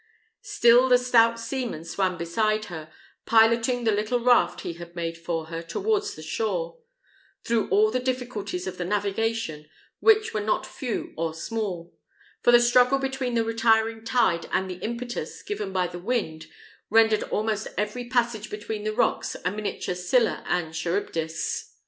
Still 0.41 0.89
the 0.89 0.97
stout 0.97 1.39
seaman 1.39 1.85
swam 1.85 2.17
beside 2.17 2.65
her, 2.73 2.91
piloting 3.27 3.83
the 3.83 3.91
little 3.91 4.19
raft 4.19 4.61
he 4.61 4.73
had 4.73 4.95
made 4.95 5.15
for 5.15 5.45
her 5.45 5.61
towards 5.61 6.15
the 6.15 6.23
shore, 6.23 6.79
through 7.43 7.69
all 7.69 7.91
the 7.91 7.99
difficulties 7.99 8.65
of 8.65 8.79
the 8.79 8.83
navigation, 8.83 9.69
which 9.99 10.33
were 10.33 10.41
not 10.41 10.65
few 10.65 11.13
or 11.17 11.35
small; 11.35 11.93
for 12.41 12.51
the 12.51 12.59
struggle 12.59 12.97
between 12.97 13.35
the 13.35 13.43
retiring 13.45 14.03
tide 14.03 14.49
and 14.51 14.67
the 14.67 14.81
impetus 14.83 15.43
given 15.43 15.71
by 15.71 15.85
the 15.85 15.99
wind 15.99 16.47
rendered 16.89 17.21
almost 17.29 17.67
every 17.77 18.09
passage 18.09 18.49
between 18.49 18.83
the 18.83 18.93
rocks 18.93 19.35
a 19.45 19.51
miniature 19.51 19.93
Scylla 19.93 20.43
and 20.47 20.73
Charybdis. 20.73 21.75